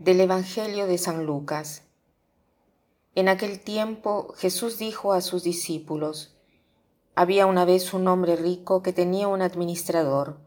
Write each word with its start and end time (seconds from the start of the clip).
Del 0.00 0.18
Evangelio 0.22 0.86
de 0.86 0.96
San 0.96 1.26
Lucas. 1.26 1.82
En 3.14 3.28
aquel 3.28 3.60
tiempo 3.60 4.32
Jesús 4.38 4.78
dijo 4.78 5.12
a 5.12 5.20
sus 5.20 5.42
discípulos, 5.42 6.38
Había 7.14 7.44
una 7.44 7.66
vez 7.66 7.92
un 7.92 8.08
hombre 8.08 8.34
rico 8.36 8.82
que 8.82 8.94
tenía 8.94 9.28
un 9.28 9.42
administrador, 9.42 10.40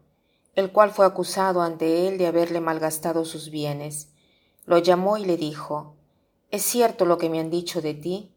el 0.56 0.72
cual 0.72 0.90
fue 0.90 1.06
acusado 1.06 1.62
ante 1.62 2.08
él 2.08 2.18
de 2.18 2.26
haberle 2.26 2.60
malgastado 2.60 3.24
sus 3.24 3.50
bienes. 3.50 4.08
Lo 4.64 4.78
llamó 4.78 5.18
y 5.18 5.24
le 5.24 5.36
dijo, 5.36 5.94
¿Es 6.50 6.62
cierto 6.62 7.04
lo 7.04 7.16
que 7.16 7.30
me 7.30 7.38
han 7.38 7.50
dicho 7.50 7.80
de 7.80 7.94
ti? 7.94 8.34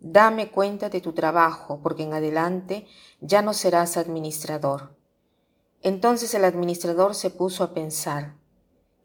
Dame 0.00 0.50
cuenta 0.50 0.90
de 0.90 1.00
tu 1.00 1.14
trabajo, 1.14 1.80
porque 1.82 2.02
en 2.02 2.12
adelante 2.12 2.86
ya 3.22 3.40
no 3.40 3.54
serás 3.54 3.96
administrador. 3.96 4.94
Entonces 5.80 6.34
el 6.34 6.44
administrador 6.44 7.14
se 7.14 7.30
puso 7.30 7.64
a 7.64 7.72
pensar, 7.72 8.34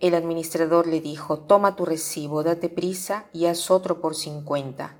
El 0.00 0.14
administrador 0.14 0.86
le 0.86 1.02
dijo, 1.02 1.40
toma 1.40 1.76
tu 1.76 1.84
recibo, 1.84 2.42
date 2.42 2.70
prisa 2.70 3.26
y 3.34 3.46
haz 3.46 3.70
otro 3.70 4.00
por 4.00 4.14
cincuenta. 4.14 4.96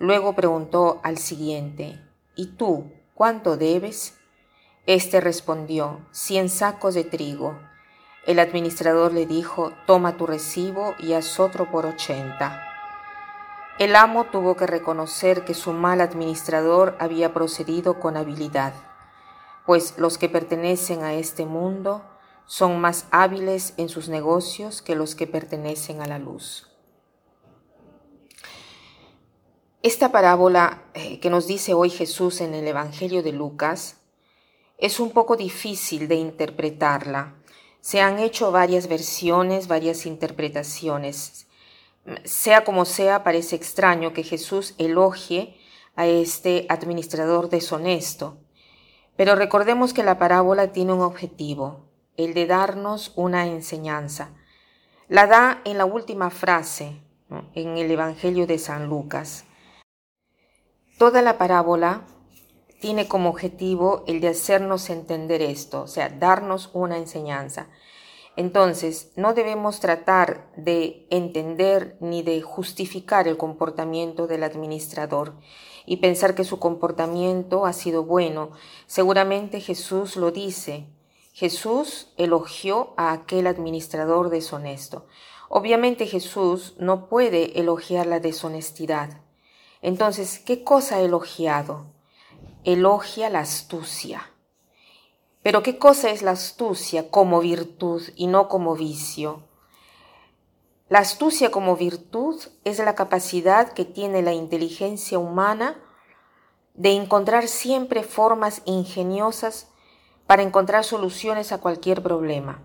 Luego 0.00 0.34
preguntó 0.34 1.00
al 1.04 1.18
siguiente, 1.18 2.00
¿y 2.34 2.48
tú 2.56 2.90
cuánto 3.14 3.56
debes? 3.56 4.16
Este 4.86 5.20
respondió, 5.20 6.00
cien 6.10 6.48
sacos 6.48 6.94
de 6.94 7.04
trigo. 7.04 7.56
El 8.26 8.40
administrador 8.40 9.12
le 9.12 9.24
dijo, 9.24 9.72
toma 9.86 10.16
tu 10.16 10.26
recibo 10.26 10.96
y 10.98 11.12
haz 11.12 11.38
otro 11.38 11.70
por 11.70 11.86
ochenta. 11.86 12.64
El 13.78 13.94
amo 13.94 14.24
tuvo 14.24 14.56
que 14.56 14.66
reconocer 14.66 15.44
que 15.44 15.54
su 15.54 15.72
mal 15.72 16.00
administrador 16.00 16.96
había 16.98 17.32
procedido 17.32 18.00
con 18.00 18.16
habilidad, 18.16 18.74
pues 19.64 19.96
los 19.96 20.18
que 20.18 20.28
pertenecen 20.28 21.04
a 21.04 21.14
este 21.14 21.46
mundo 21.46 22.02
son 22.48 22.80
más 22.80 23.06
hábiles 23.10 23.74
en 23.76 23.90
sus 23.90 24.08
negocios 24.08 24.80
que 24.80 24.96
los 24.96 25.14
que 25.14 25.26
pertenecen 25.26 26.00
a 26.00 26.06
la 26.06 26.18
luz. 26.18 26.66
Esta 29.82 30.10
parábola 30.10 30.82
eh, 30.94 31.20
que 31.20 31.28
nos 31.28 31.46
dice 31.46 31.74
hoy 31.74 31.90
Jesús 31.90 32.40
en 32.40 32.54
el 32.54 32.66
Evangelio 32.66 33.22
de 33.22 33.32
Lucas 33.32 33.98
es 34.78 34.98
un 34.98 35.10
poco 35.10 35.36
difícil 35.36 36.08
de 36.08 36.16
interpretarla. 36.16 37.36
Se 37.80 38.00
han 38.00 38.18
hecho 38.18 38.50
varias 38.50 38.88
versiones, 38.88 39.68
varias 39.68 40.06
interpretaciones. 40.06 41.46
Sea 42.24 42.64
como 42.64 42.86
sea, 42.86 43.24
parece 43.24 43.56
extraño 43.56 44.14
que 44.14 44.22
Jesús 44.24 44.74
elogie 44.78 45.58
a 45.96 46.06
este 46.06 46.64
administrador 46.70 47.50
deshonesto. 47.50 48.38
Pero 49.16 49.34
recordemos 49.34 49.92
que 49.92 50.02
la 50.02 50.18
parábola 50.18 50.72
tiene 50.72 50.94
un 50.94 51.02
objetivo, 51.02 51.87
el 52.18 52.34
de 52.34 52.46
darnos 52.46 53.12
una 53.14 53.46
enseñanza. 53.46 54.30
La 55.08 55.26
da 55.26 55.62
en 55.64 55.78
la 55.78 55.86
última 55.86 56.30
frase, 56.30 57.00
en 57.54 57.78
el 57.78 57.90
Evangelio 57.90 58.46
de 58.46 58.58
San 58.58 58.88
Lucas. 58.88 59.44
Toda 60.98 61.22
la 61.22 61.38
parábola 61.38 62.02
tiene 62.80 63.06
como 63.06 63.30
objetivo 63.30 64.02
el 64.08 64.20
de 64.20 64.28
hacernos 64.28 64.90
entender 64.90 65.42
esto, 65.42 65.82
o 65.82 65.86
sea, 65.86 66.08
darnos 66.08 66.70
una 66.72 66.98
enseñanza. 66.98 67.68
Entonces, 68.36 69.12
no 69.14 69.32
debemos 69.32 69.78
tratar 69.78 70.50
de 70.56 71.06
entender 71.10 71.96
ni 72.00 72.22
de 72.22 72.42
justificar 72.42 73.28
el 73.28 73.36
comportamiento 73.36 74.26
del 74.26 74.42
administrador 74.42 75.34
y 75.86 75.98
pensar 75.98 76.34
que 76.34 76.44
su 76.44 76.58
comportamiento 76.58 77.64
ha 77.64 77.72
sido 77.72 78.04
bueno. 78.04 78.50
Seguramente 78.86 79.60
Jesús 79.60 80.16
lo 80.16 80.32
dice, 80.32 80.88
Jesús 81.38 82.08
elogió 82.16 82.94
a 82.96 83.12
aquel 83.12 83.46
administrador 83.46 84.28
deshonesto. 84.28 85.06
Obviamente 85.48 86.08
Jesús 86.08 86.74
no 86.80 87.08
puede 87.08 87.60
elogiar 87.60 88.08
la 88.08 88.18
deshonestidad. 88.18 89.20
Entonces, 89.80 90.40
¿qué 90.40 90.64
cosa 90.64 90.96
ha 90.96 91.00
elogiado? 91.00 91.92
Elogia 92.64 93.30
la 93.30 93.38
astucia. 93.38 94.32
Pero 95.44 95.62
¿qué 95.62 95.78
cosa 95.78 96.10
es 96.10 96.22
la 96.22 96.32
astucia 96.32 97.08
como 97.08 97.38
virtud 97.38 98.02
y 98.16 98.26
no 98.26 98.48
como 98.48 98.74
vicio? 98.74 99.44
La 100.88 100.98
astucia 100.98 101.52
como 101.52 101.76
virtud 101.76 102.42
es 102.64 102.80
la 102.80 102.96
capacidad 102.96 103.74
que 103.74 103.84
tiene 103.84 104.22
la 104.22 104.32
inteligencia 104.32 105.20
humana 105.20 105.80
de 106.74 106.94
encontrar 106.94 107.46
siempre 107.46 108.02
formas 108.02 108.60
ingeniosas 108.64 109.68
para 110.28 110.42
encontrar 110.42 110.84
soluciones 110.84 111.52
a 111.52 111.58
cualquier 111.58 112.02
problema. 112.02 112.62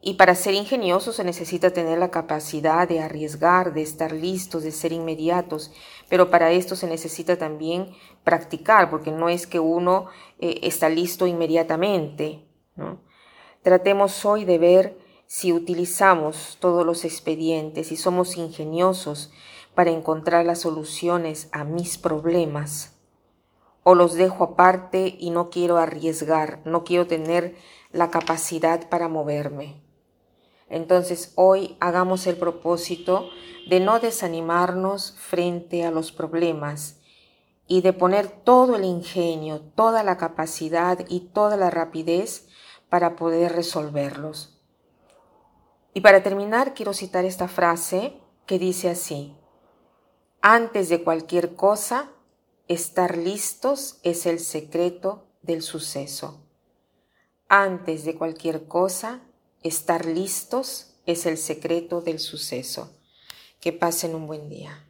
Y 0.00 0.14
para 0.14 0.34
ser 0.34 0.54
ingenioso 0.54 1.12
se 1.12 1.22
necesita 1.22 1.70
tener 1.70 1.98
la 1.98 2.10
capacidad 2.10 2.88
de 2.88 3.00
arriesgar, 3.00 3.74
de 3.74 3.82
estar 3.82 4.12
listos, 4.12 4.62
de 4.62 4.72
ser 4.72 4.92
inmediatos, 4.92 5.70
pero 6.08 6.30
para 6.30 6.50
esto 6.50 6.76
se 6.76 6.86
necesita 6.86 7.36
también 7.36 7.90
practicar, 8.24 8.88
porque 8.88 9.10
no 9.12 9.28
es 9.28 9.46
que 9.46 9.60
uno 9.60 10.06
eh, 10.38 10.60
está 10.62 10.88
listo 10.88 11.26
inmediatamente. 11.26 12.48
Tratemos 13.60 14.24
hoy 14.24 14.46
de 14.46 14.56
ver 14.56 14.98
si 15.26 15.52
utilizamos 15.52 16.56
todos 16.58 16.86
los 16.86 17.04
expedientes 17.04 17.92
y 17.92 17.96
somos 17.96 18.38
ingeniosos 18.38 19.30
para 19.74 19.90
encontrar 19.90 20.46
las 20.46 20.60
soluciones 20.60 21.50
a 21.52 21.64
mis 21.64 21.98
problemas 21.98 22.99
o 23.82 23.94
los 23.94 24.14
dejo 24.14 24.44
aparte 24.44 25.16
y 25.18 25.30
no 25.30 25.50
quiero 25.50 25.78
arriesgar, 25.78 26.60
no 26.64 26.84
quiero 26.84 27.06
tener 27.06 27.56
la 27.92 28.10
capacidad 28.10 28.88
para 28.88 29.08
moverme. 29.08 29.82
Entonces 30.68 31.32
hoy 31.34 31.76
hagamos 31.80 32.26
el 32.26 32.36
propósito 32.36 33.28
de 33.68 33.80
no 33.80 33.98
desanimarnos 33.98 35.16
frente 35.18 35.84
a 35.84 35.90
los 35.90 36.12
problemas 36.12 37.00
y 37.66 37.82
de 37.82 37.92
poner 37.92 38.28
todo 38.28 38.76
el 38.76 38.84
ingenio, 38.84 39.60
toda 39.60 40.02
la 40.02 40.16
capacidad 40.16 41.04
y 41.08 41.20
toda 41.20 41.56
la 41.56 41.70
rapidez 41.70 42.48
para 42.88 43.16
poder 43.16 43.52
resolverlos. 43.52 44.60
Y 45.92 46.02
para 46.02 46.22
terminar 46.22 46.74
quiero 46.74 46.92
citar 46.92 47.24
esta 47.24 47.48
frase 47.48 48.20
que 48.46 48.58
dice 48.58 48.90
así, 48.90 49.36
antes 50.40 50.88
de 50.88 51.02
cualquier 51.02 51.54
cosa, 51.54 52.10
Estar 52.70 53.18
listos 53.18 53.98
es 54.04 54.26
el 54.26 54.38
secreto 54.38 55.26
del 55.42 55.60
suceso. 55.60 56.46
Antes 57.48 58.04
de 58.04 58.14
cualquier 58.14 58.68
cosa, 58.68 59.26
estar 59.64 60.06
listos 60.06 60.94
es 61.04 61.26
el 61.26 61.36
secreto 61.36 62.00
del 62.00 62.20
suceso. 62.20 62.96
Que 63.58 63.72
pasen 63.72 64.14
un 64.14 64.28
buen 64.28 64.48
día. 64.48 64.88